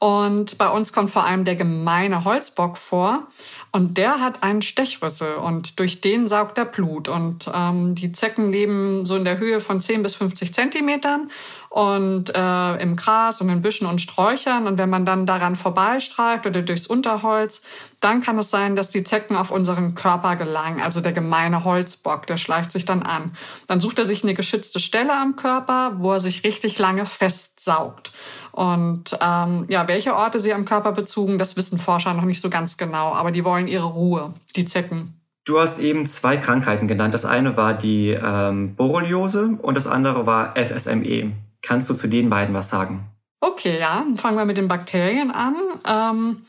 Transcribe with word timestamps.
Und 0.00 0.58
bei 0.58 0.68
uns 0.68 0.92
kommt 0.92 1.12
vor 1.12 1.24
allem 1.24 1.44
der 1.44 1.54
gemeine 1.56 2.24
Holzbock 2.24 2.76
vor. 2.76 3.28
Und 3.74 3.98
der 3.98 4.20
hat 4.20 4.44
einen 4.44 4.62
Stechrüssel 4.62 5.34
und 5.34 5.80
durch 5.80 6.00
den 6.00 6.28
saugt 6.28 6.58
er 6.58 6.64
Blut. 6.64 7.08
Und 7.08 7.50
ähm, 7.52 7.96
die 7.96 8.12
Zecken 8.12 8.52
leben 8.52 9.04
so 9.04 9.16
in 9.16 9.24
der 9.24 9.38
Höhe 9.38 9.60
von 9.60 9.80
10 9.80 10.04
bis 10.04 10.14
50 10.14 10.54
Zentimetern 10.54 11.28
und 11.70 12.32
äh, 12.36 12.76
im 12.76 12.94
Gras 12.94 13.40
und 13.40 13.48
in 13.48 13.62
Büschen 13.62 13.88
und 13.88 14.00
Sträuchern. 14.00 14.68
Und 14.68 14.78
wenn 14.78 14.90
man 14.90 15.04
dann 15.04 15.26
daran 15.26 15.56
vorbeistreift 15.56 16.46
oder 16.46 16.62
durchs 16.62 16.86
Unterholz, 16.86 17.62
dann 17.98 18.20
kann 18.20 18.38
es 18.38 18.48
sein, 18.50 18.76
dass 18.76 18.90
die 18.90 19.02
Zecken 19.02 19.34
auf 19.34 19.50
unseren 19.50 19.96
Körper 19.96 20.36
gelangen. 20.36 20.80
Also 20.80 21.00
der 21.00 21.12
gemeine 21.12 21.64
Holzbock, 21.64 22.28
der 22.28 22.36
schleicht 22.36 22.70
sich 22.70 22.84
dann 22.84 23.02
an. 23.02 23.36
Dann 23.66 23.80
sucht 23.80 23.98
er 23.98 24.04
sich 24.04 24.22
eine 24.22 24.34
geschützte 24.34 24.78
Stelle 24.78 25.14
am 25.14 25.34
Körper, 25.34 25.94
wo 25.96 26.12
er 26.12 26.20
sich 26.20 26.44
richtig 26.44 26.78
lange 26.78 27.06
festsaugt. 27.06 28.12
Und 28.52 29.18
ähm, 29.20 29.64
ja, 29.68 29.88
welche 29.88 30.14
Orte 30.14 30.40
sie 30.40 30.54
am 30.54 30.64
Körper 30.64 30.92
bezogen, 30.92 31.38
das 31.38 31.56
wissen 31.56 31.80
Forscher 31.80 32.14
noch 32.14 32.22
nicht 32.22 32.40
so 32.40 32.50
ganz 32.50 32.76
genau. 32.76 33.12
Aber 33.12 33.32
die 33.32 33.44
wollen 33.44 33.63
ihre 33.68 33.86
Ruhe, 33.86 34.34
die 34.56 34.64
Zecken. 34.64 35.20
Du 35.44 35.60
hast 35.60 35.78
eben 35.78 36.06
zwei 36.06 36.36
Krankheiten 36.38 36.88
genannt. 36.88 37.12
Das 37.12 37.24
eine 37.24 37.56
war 37.56 37.74
die 37.74 38.10
ähm, 38.10 38.76
Borreliose 38.76 39.58
und 39.60 39.76
das 39.76 39.86
andere 39.86 40.26
war 40.26 40.54
FSME. 40.56 41.32
Kannst 41.60 41.90
du 41.90 41.94
zu 41.94 42.08
den 42.08 42.30
beiden 42.30 42.54
was 42.54 42.70
sagen? 42.70 43.06
Okay, 43.40 43.78
ja. 43.78 44.06
Fangen 44.16 44.38
wir 44.38 44.46
mit 44.46 44.56
den 44.56 44.68
Bakterien 44.68 45.30
an. 45.30 45.56
Ähm, 45.86 46.46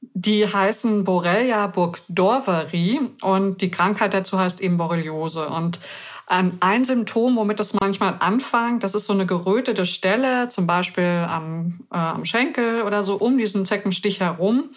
die 0.00 0.46
heißen 0.46 1.04
Borrelia 1.04 1.66
burgdorferi 1.66 3.00
und 3.20 3.60
die 3.60 3.70
Krankheit 3.70 4.14
dazu 4.14 4.38
heißt 4.38 4.62
eben 4.62 4.78
Borreliose. 4.78 5.48
Und 5.48 5.78
ein 6.26 6.84
Symptom, 6.84 7.34
womit 7.36 7.58
das 7.58 7.74
manchmal 7.74 8.14
anfängt, 8.20 8.84
das 8.84 8.94
ist 8.94 9.06
so 9.06 9.12
eine 9.12 9.26
gerötete 9.26 9.84
Stelle, 9.84 10.48
zum 10.48 10.64
Beispiel 10.64 11.26
am, 11.28 11.80
äh, 11.92 11.96
am 11.96 12.24
Schenkel 12.24 12.82
oder 12.82 13.02
so 13.02 13.16
um 13.16 13.36
diesen 13.36 13.66
Zeckenstich 13.66 14.20
herum. 14.20 14.70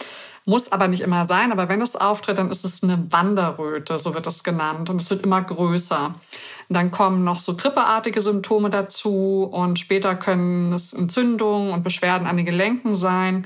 Muss 0.46 0.72
aber 0.72 0.88
nicht 0.88 1.02
immer 1.02 1.26
sein, 1.26 1.52
aber 1.52 1.70
wenn 1.70 1.81
es 1.81 1.96
auftritt, 1.96 2.38
dann 2.38 2.52
ist 2.52 2.66
es 2.66 2.84
eine 2.84 3.08
Wanderröte, 3.12 3.98
so 3.98 4.14
wird 4.14 4.28
es 4.28 4.44
genannt. 4.44 4.90
Und 4.90 5.02
es 5.02 5.09
wird 5.09 5.24
immer 5.24 5.42
größer. 5.42 6.16
Dann 6.70 6.92
kommen 6.92 7.24
noch 7.24 7.40
so 7.40 7.56
grippeartige 7.56 8.22
Symptome 8.22 8.70
dazu 8.70 9.48
und 9.52 9.80
später 9.80 10.16
können 10.16 10.74
es 10.74 10.94
Entzündungen 10.94 11.72
und 11.72 11.84
Beschwerden 11.84 12.28
an 12.28 12.38
den 12.38 12.46
Gelenken 12.46 12.96
sein. 12.96 13.46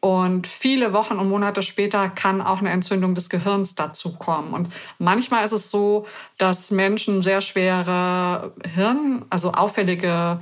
Und 0.00 0.46
viele 0.46 0.92
Wochen 0.92 1.18
und 1.18 1.30
Monate 1.30 1.62
später 1.62 2.10
kann 2.10 2.42
auch 2.42 2.58
eine 2.58 2.68
Entzündung 2.68 3.14
des 3.14 3.30
Gehirns 3.30 3.74
dazukommen. 3.74 4.52
Und 4.52 4.68
manchmal 4.98 5.46
ist 5.46 5.52
es 5.52 5.70
so, 5.70 6.06
dass 6.36 6.70
Menschen 6.70 7.22
sehr 7.22 7.40
schwere 7.40 8.52
Hirn, 8.74 9.24
also 9.30 9.52
auffällige 9.52 10.40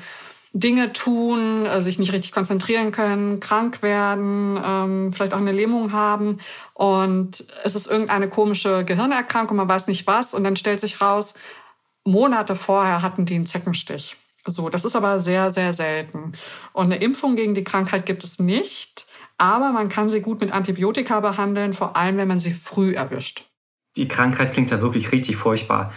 Dinge 0.53 0.93
tun, 0.93 1.65
äh, 1.67 1.81
sich 1.81 1.99
nicht 1.99 2.13
richtig 2.13 2.33
konzentrieren 2.33 2.93
können, 2.93 3.41
krank 3.41 3.83
werden, 3.83 4.61
ähm, 4.63 5.13
vielleicht 5.13 5.33
auch 5.33 5.39
eine 5.39 5.53
Lähmung 5.53 5.93
haben 5.93 6.39
und 6.75 7.45
es 7.65 7.75
ist 7.75 7.91
irgendeine 7.91 8.29
komische 8.29 8.85
Gehirnerkrankung, 8.85 9.57
man 9.57 9.69
weiß 9.69 9.87
nicht 9.87 10.07
was 10.07 10.35
und 10.35 10.45
dann 10.45 10.57
stellt 10.57 10.81
sich 10.81 11.01
raus, 11.01 11.35
Monate 12.05 12.57
vorher 12.57 13.03
hatten 13.03 13.25
die 13.25 13.37
einen 13.37 13.47
Zeckenstich. 13.47 14.17
So, 14.47 14.69
das 14.69 14.85
ist 14.85 14.97
aber 14.97 15.21
sehr, 15.21 15.53
sehr 15.53 15.73
selten. 15.73 16.33
Und 16.73 16.87
eine 16.87 16.97
Impfung 16.97 17.37
gegen 17.37 17.55
die 17.55 17.63
Krankheit 17.63 18.07
gibt 18.07 18.25
es 18.25 18.41
nicht. 18.41 19.07
Aber 19.39 19.73
man 19.73 19.89
kann 19.89 20.11
sie 20.11 20.21
gut 20.21 20.41
mit 20.41 20.53
Antibiotika 20.53 21.21
behandeln, 21.21 21.75
vor 21.75 21.97
allem 21.97 22.17
wenn 22.17 22.29
man 22.29 22.39
sie 22.39 22.53
früh 22.53 22.95
erwischt. 22.95 23.51
Die 23.97 24.09
Krankheit 24.09 24.53
klingt 24.53 24.71
ja 24.71 24.81
wirklich 24.81 25.13
richtig 25.13 25.37
furchtbar. 25.37 25.93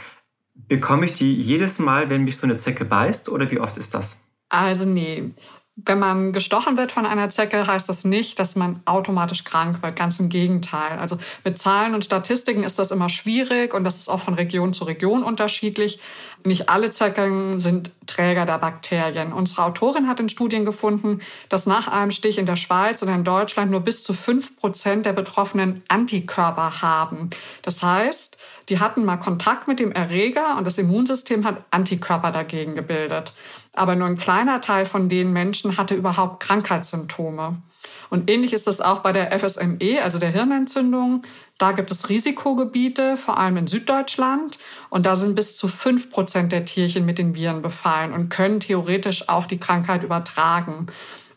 Bekomme 0.54 1.06
ich 1.06 1.14
die 1.14 1.34
jedes 1.34 1.80
Mal, 1.80 2.10
wenn 2.10 2.24
mich 2.24 2.38
so 2.38 2.48
eine 2.48 2.56
Zecke 2.56 2.86
beißt 2.86 3.30
oder 3.30 3.50
wie 3.52 3.60
oft 3.60 3.78
ist 3.78 3.94
das? 3.94 4.18
Also 4.64 4.86
nee. 4.86 5.32
Wenn 5.78 6.00
man 6.00 6.32
gestochen 6.32 6.78
wird 6.78 6.94
von 6.94 7.06
einer 7.06 7.30
Zecke, 7.30 7.68
heißt 7.68 7.90
das 7.90 8.06
nicht, 8.06 8.40
dass 8.40 8.56
man 8.56 8.80
automatisch 8.86 9.44
krank 9.44 9.84
wird. 9.84 9.98
Ganz 9.98 10.22
im 10.22 10.30
Gegenteil. 10.30 10.98
Also 10.98 11.18
mit 11.44 11.58
Zahlen 11.58 11.94
und 11.94 12.06
Statistiken 12.06 12.64
ist 12.64 12.80
das 12.80 12.92
immer 12.92 13.10
schwierig 13.10 13.74
und 13.74 13.84
das 13.84 13.98
ist 13.98 14.08
auch 14.08 14.22
von 14.22 14.36
Region 14.36 14.74
zu 14.74 14.86
Region 14.86 15.22
unterschiedlich. 15.22 16.00
Nicht 16.46 16.70
alle 16.70 16.92
Zecken 16.92 17.60
sind 17.60 17.92
Träger 18.08 18.46
der 18.46 18.60
Bakterien. 18.60 19.34
Unsere 19.34 19.64
Autorin 19.64 20.08
hat 20.08 20.22
in 20.22 20.30
Studien 20.30 20.64
gefunden, 20.64 21.20
dass 21.50 21.66
nach 21.66 21.90
einem 21.90 22.12
Stich 22.12 22.38
in 22.38 22.46
der 22.46 22.56
Schweiz 22.56 23.04
oder 23.04 23.14
in 23.14 23.26
Deutschland 23.26 23.70
nur 23.70 23.82
bis 23.82 24.02
zu 24.04 24.14
fünf 24.14 24.56
Prozent 24.56 25.06
der 25.06 25.14
Betroffenen 25.14 25.84
Antikörper 25.90 26.82
haben. 26.82 27.32
Das 27.64 27.84
heißt, 27.84 28.38
die 28.70 28.80
hatten 28.80 29.04
mal 29.04 29.18
Kontakt 29.18 29.68
mit 29.68 29.82
dem 29.82 29.92
Erreger 29.92 30.56
und 30.58 30.66
das 30.66 30.78
Immunsystem 30.78 31.44
hat 31.44 31.66
Antikörper 31.72 32.32
dagegen 32.32 32.76
gebildet 32.76 33.34
aber 33.76 33.96
nur 33.96 34.08
ein 34.08 34.18
kleiner 34.18 34.62
Teil 34.62 34.86
von 34.86 35.10
den 35.10 35.32
Menschen 35.34 35.78
hatte 35.78 35.96
überhaupt 35.96 36.42
Krankheitssymptome. 36.42 37.62
Und 38.10 38.30
ähnlich 38.30 38.54
ist 38.54 38.68
das 38.68 38.82
auch 38.82 39.00
bei 39.00 39.12
der 39.12 39.38
FSME, 39.38 40.02
also 40.04 40.20
der 40.20 40.30
Hirnentzündung. 40.30 41.24
Da 41.58 41.72
gibt 41.72 41.92
es 41.92 42.10
Risikogebiete, 42.10 43.18
vor 43.18 43.38
allem 43.38 43.58
in 43.58 43.68
Süddeutschland. 43.68 44.60
Und 44.90 45.06
da 45.06 45.16
sind 45.16 45.36
bis 45.36 45.58
zu 45.58 45.68
fünf 45.68 46.10
Prozent 46.10 46.52
der 46.52 46.66
Tierchen 46.66 47.06
mit 47.06 47.18
den 47.18 47.36
Viren 47.36 47.62
befallen 47.62 48.14
und 48.14 48.30
können 48.30 48.60
theoretisch 48.60 49.30
auch 49.30 49.46
die 49.46 49.60
Krankheit 49.60 50.04
übertragen. 50.04 50.88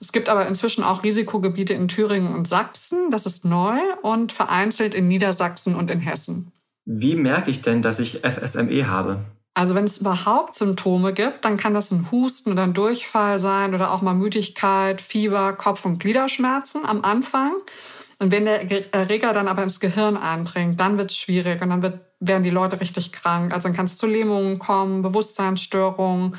Es 0.00 0.12
gibt 0.12 0.28
aber 0.28 0.46
inzwischen 0.46 0.84
auch 0.84 1.02
Risikogebiete 1.02 1.74
in 1.74 1.88
Thüringen 1.88 2.34
und 2.34 2.46
Sachsen. 2.46 3.10
Das 3.10 3.26
ist 3.26 3.44
neu 3.44 3.76
und 4.02 4.32
vereinzelt 4.32 4.94
in 4.94 5.08
Niedersachsen 5.08 5.74
und 5.74 5.90
in 5.90 6.00
Hessen. 6.00 6.52
Wie 6.84 7.16
merke 7.16 7.50
ich 7.50 7.62
denn, 7.62 7.82
dass 7.82 7.98
ich 7.98 8.20
FSME 8.22 8.88
habe? 8.88 9.24
Also 9.58 9.74
wenn 9.74 9.86
es 9.86 9.98
überhaupt 9.98 10.54
Symptome 10.54 11.12
gibt, 11.12 11.44
dann 11.44 11.56
kann 11.56 11.74
das 11.74 11.90
ein 11.90 12.12
Husten 12.12 12.52
oder 12.52 12.62
ein 12.62 12.74
Durchfall 12.74 13.40
sein 13.40 13.74
oder 13.74 13.90
auch 13.90 14.02
mal 14.02 14.14
Müdigkeit, 14.14 15.00
Fieber, 15.00 15.52
Kopf- 15.52 15.84
und 15.84 15.98
Gliederschmerzen 15.98 16.86
am 16.86 17.02
Anfang. 17.02 17.54
Und 18.20 18.30
wenn 18.30 18.44
der 18.44 18.94
Erreger 18.94 19.32
dann 19.32 19.48
aber 19.48 19.64
ins 19.64 19.80
Gehirn 19.80 20.16
eindringt, 20.16 20.78
dann 20.78 20.96
wird 20.96 21.10
es 21.10 21.16
schwierig 21.16 21.60
und 21.60 21.70
dann 21.70 21.82
wird, 21.82 21.98
werden 22.20 22.44
die 22.44 22.50
Leute 22.50 22.80
richtig 22.80 23.10
krank. 23.10 23.52
Also 23.52 23.66
dann 23.66 23.76
kann 23.76 23.86
es 23.86 23.98
zu 23.98 24.06
Lähmungen 24.06 24.60
kommen, 24.60 25.02
Bewusstseinsstörungen, 25.02 26.38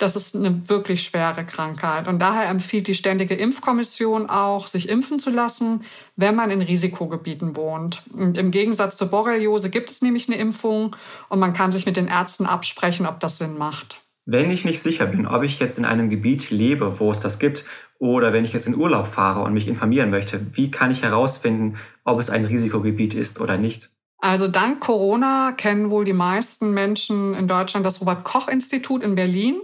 das 0.00 0.16
ist 0.16 0.34
eine 0.34 0.68
wirklich 0.70 1.02
schwere 1.02 1.44
Krankheit. 1.44 2.08
Und 2.08 2.20
daher 2.20 2.48
empfiehlt 2.48 2.88
die 2.88 2.94
Ständige 2.94 3.34
Impfkommission 3.34 4.30
auch, 4.30 4.66
sich 4.66 4.88
impfen 4.88 5.18
zu 5.18 5.30
lassen, 5.30 5.84
wenn 6.16 6.34
man 6.34 6.50
in 6.50 6.62
Risikogebieten 6.62 7.54
wohnt. 7.54 8.02
Und 8.12 8.38
im 8.38 8.50
Gegensatz 8.50 8.96
zur 8.96 9.08
Borreliose 9.08 9.68
gibt 9.68 9.90
es 9.90 10.00
nämlich 10.00 10.28
eine 10.28 10.38
Impfung 10.38 10.96
und 11.28 11.38
man 11.38 11.52
kann 11.52 11.70
sich 11.70 11.84
mit 11.84 11.98
den 11.98 12.08
Ärzten 12.08 12.46
absprechen, 12.46 13.06
ob 13.06 13.20
das 13.20 13.36
Sinn 13.36 13.58
macht. 13.58 14.00
Wenn 14.24 14.50
ich 14.50 14.64
nicht 14.64 14.80
sicher 14.80 15.06
bin, 15.06 15.26
ob 15.26 15.42
ich 15.42 15.58
jetzt 15.58 15.78
in 15.78 15.84
einem 15.84 16.08
Gebiet 16.08 16.50
lebe, 16.50 16.98
wo 16.98 17.10
es 17.10 17.20
das 17.20 17.38
gibt, 17.38 17.64
oder 17.98 18.32
wenn 18.32 18.44
ich 18.44 18.54
jetzt 18.54 18.66
in 18.66 18.76
Urlaub 18.76 19.06
fahre 19.06 19.42
und 19.42 19.52
mich 19.52 19.68
informieren 19.68 20.08
möchte, 20.08 20.46
wie 20.52 20.70
kann 20.70 20.90
ich 20.90 21.02
herausfinden, 21.02 21.76
ob 22.04 22.18
es 22.18 22.30
ein 22.30 22.46
Risikogebiet 22.46 23.12
ist 23.12 23.40
oder 23.40 23.58
nicht? 23.58 23.90
Also 24.18 24.48
dank 24.48 24.80
Corona 24.80 25.52
kennen 25.52 25.90
wohl 25.90 26.04
die 26.04 26.12
meisten 26.12 26.72
Menschen 26.72 27.34
in 27.34 27.48
Deutschland 27.48 27.84
das 27.84 28.00
Robert 28.00 28.24
Koch 28.24 28.48
Institut 28.48 29.02
in 29.02 29.14
Berlin. 29.14 29.60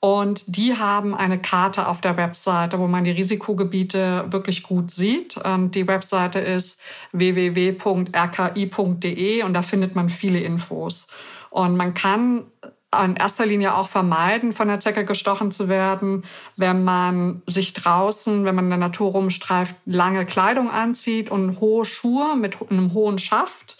Und 0.00 0.56
die 0.56 0.76
haben 0.78 1.14
eine 1.14 1.38
Karte 1.38 1.86
auf 1.86 2.00
der 2.00 2.16
Webseite, 2.16 2.78
wo 2.78 2.86
man 2.86 3.04
die 3.04 3.10
Risikogebiete 3.10 4.28
wirklich 4.30 4.62
gut 4.62 4.90
sieht. 4.90 5.36
Und 5.36 5.74
die 5.74 5.86
Webseite 5.86 6.38
ist 6.40 6.80
www.rki.de 7.12 7.82
und 9.42 9.52
da 9.52 9.60
findet 9.60 9.94
man 9.94 10.08
viele 10.08 10.40
Infos. 10.40 11.06
Und 11.50 11.76
man 11.76 11.92
kann 11.92 12.46
in 13.04 13.14
erster 13.14 13.46
Linie 13.46 13.74
auch 13.76 13.88
vermeiden, 13.88 14.52
von 14.52 14.68
der 14.68 14.80
Zecke 14.80 15.04
gestochen 15.04 15.50
zu 15.50 15.68
werden, 15.68 16.24
wenn 16.56 16.82
man 16.82 17.42
sich 17.46 17.72
draußen, 17.72 18.44
wenn 18.44 18.54
man 18.54 18.64
in 18.64 18.70
der 18.70 18.78
Natur 18.78 19.12
rumstreift, 19.12 19.76
lange 19.84 20.26
Kleidung 20.26 20.70
anzieht 20.70 21.30
und 21.30 21.60
hohe 21.60 21.84
Schuhe 21.84 22.36
mit 22.36 22.56
einem 22.68 22.92
hohen 22.92 23.18
Schaft. 23.18 23.76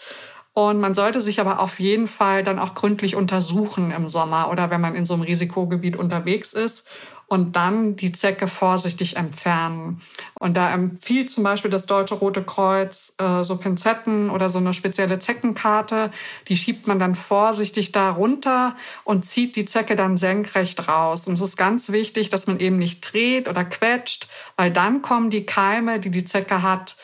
Und 0.60 0.78
man 0.78 0.92
sollte 0.92 1.22
sich 1.22 1.40
aber 1.40 1.58
auf 1.60 1.80
jeden 1.80 2.06
Fall 2.06 2.44
dann 2.44 2.58
auch 2.58 2.74
gründlich 2.74 3.16
untersuchen 3.16 3.92
im 3.92 4.08
Sommer 4.08 4.50
oder 4.50 4.68
wenn 4.68 4.82
man 4.82 4.94
in 4.94 5.06
so 5.06 5.14
einem 5.14 5.22
Risikogebiet 5.22 5.96
unterwegs 5.96 6.52
ist 6.52 6.86
und 7.28 7.56
dann 7.56 7.96
die 7.96 8.12
Zecke 8.12 8.46
vorsichtig 8.46 9.16
entfernen. 9.16 10.02
Und 10.38 10.58
da 10.58 10.70
empfiehlt 10.70 11.30
zum 11.30 11.44
Beispiel 11.44 11.70
das 11.70 11.86
Deutsche 11.86 12.14
Rote 12.14 12.42
Kreuz 12.42 13.14
äh, 13.16 13.42
so 13.42 13.56
Pinzetten 13.56 14.28
oder 14.28 14.50
so 14.50 14.58
eine 14.58 14.74
spezielle 14.74 15.18
Zeckenkarte. 15.18 16.10
Die 16.48 16.58
schiebt 16.58 16.86
man 16.86 16.98
dann 16.98 17.14
vorsichtig 17.14 17.92
da 17.92 18.10
runter 18.10 18.76
und 19.04 19.24
zieht 19.24 19.56
die 19.56 19.64
Zecke 19.64 19.96
dann 19.96 20.18
senkrecht 20.18 20.88
raus. 20.88 21.26
Und 21.26 21.32
es 21.34 21.40
ist 21.40 21.56
ganz 21.56 21.90
wichtig, 21.90 22.28
dass 22.28 22.46
man 22.46 22.60
eben 22.60 22.76
nicht 22.76 23.00
dreht 23.00 23.48
oder 23.48 23.64
quetscht, 23.64 24.28
weil 24.58 24.70
dann 24.70 25.00
kommen 25.00 25.30
die 25.30 25.46
Keime, 25.46 26.00
die 26.00 26.10
die 26.10 26.26
Zecke 26.26 26.62
hat, 26.62 26.96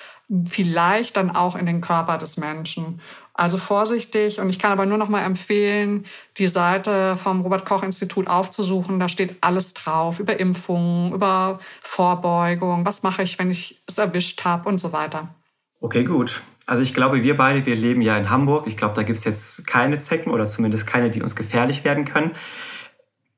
vielleicht 0.47 1.17
dann 1.17 1.31
auch 1.31 1.57
in 1.57 1.67
den 1.67 1.81
Körper 1.81 2.19
des 2.19 2.37
Menschen. 2.37 3.01
Also 3.39 3.59
vorsichtig. 3.59 4.41
Und 4.41 4.49
ich 4.49 4.59
kann 4.59 4.73
aber 4.73 4.87
nur 4.87 4.97
noch 4.97 5.11
mal 5.11 5.23
empfehlen, 5.23 6.07
die 6.39 6.47
Seite 6.47 7.17
vom 7.17 7.43
Robert 7.43 7.67
Koch 7.67 7.83
Institut 7.83 8.29
aufzusuchen. 8.29 8.99
Da 8.99 9.09
steht 9.09 9.37
alles 9.43 9.75
drauf 9.75 10.21
über 10.21 10.41
Impfungen, 10.41 11.13
über 11.13 11.59
Vorbeugung. 11.83 12.87
Was 12.87 13.03
mache 13.03 13.23
ich, 13.23 13.39
wenn 13.39 13.51
ich 13.51 13.83
es 13.87 13.99
erwischt 13.99 14.45
habe 14.45 14.69
und 14.69 14.79
so 14.79 14.93
weiter. 14.93 15.35
Okay, 15.81 16.05
gut. 16.05 16.41
Also 16.65 16.83
ich 16.83 16.95
glaube, 16.95 17.23
wir 17.23 17.37
beide, 17.37 17.67
wir 17.67 17.77
leben 17.77 18.01
ja 18.01 18.17
in 18.17 18.31
Hamburg. 18.31 18.67
Ich 18.67 18.79
glaube, 18.79 18.95
da 18.95 19.03
gibt 19.03 19.19
es 19.19 19.25
jetzt 19.25 19.67
keine 19.67 19.99
Zecken 19.99 20.33
oder 20.33 20.47
zumindest 20.47 20.87
keine, 20.87 21.11
die 21.11 21.21
uns 21.21 21.37
gefährlich 21.37 21.85
werden 21.85 22.07
können. 22.07 22.33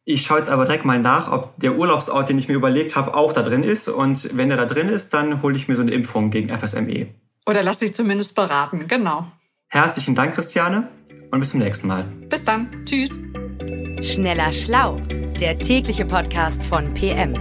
Ich 0.04 0.22
schaue 0.22 0.38
jetzt 0.38 0.48
aber 0.48 0.64
direkt 0.64 0.84
mal 0.84 1.00
nach, 1.00 1.30
ob 1.30 1.58
der 1.58 1.76
Urlaubsort, 1.76 2.28
den 2.28 2.38
ich 2.38 2.48
mir 2.48 2.54
überlegt 2.54 2.94
habe, 2.94 3.14
auch 3.14 3.32
da 3.32 3.42
drin 3.42 3.64
ist. 3.64 3.88
Und 3.88 4.36
wenn 4.36 4.50
er 4.50 4.56
da 4.56 4.64
drin 4.64 4.88
ist, 4.88 5.12
dann 5.12 5.42
hole 5.42 5.56
ich 5.56 5.66
mir 5.66 5.74
so 5.74 5.82
eine 5.82 5.90
Impfung 5.90 6.30
gegen 6.30 6.56
FSME. 6.56 7.08
Oder 7.46 7.62
lass 7.64 7.80
dich 7.80 7.92
zumindest 7.92 8.34
beraten, 8.34 8.86
genau. 8.86 9.26
Herzlichen 9.70 10.14
Dank, 10.14 10.34
Christiane, 10.34 10.88
und 11.30 11.40
bis 11.40 11.50
zum 11.50 11.60
nächsten 11.60 11.88
Mal. 11.88 12.04
Bis 12.30 12.42
dann. 12.44 12.86
Tschüss. 12.86 13.18
Schneller 14.00 14.50
Schlau, 14.52 14.96
der 15.40 15.58
tägliche 15.58 16.06
Podcast 16.06 16.62
von 16.62 16.94
PM. 16.94 17.34